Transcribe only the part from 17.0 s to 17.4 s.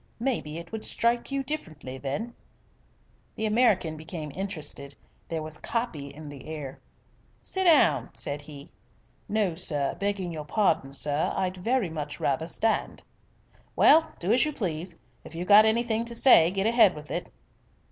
it."